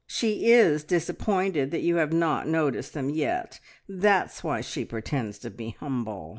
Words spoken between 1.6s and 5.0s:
that you have not noticed them yet, that's why she